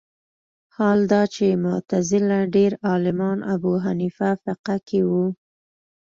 [0.75, 5.25] حال دا چې معتزله ډېر عالمان ابو حنیفه فقه کې وو